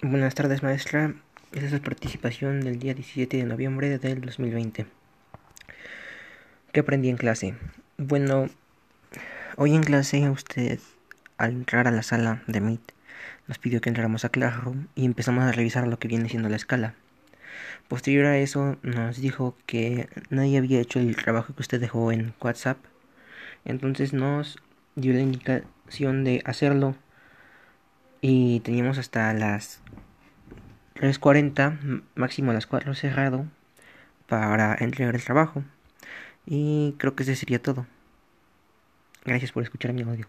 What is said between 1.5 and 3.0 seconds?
Esta es la participación del día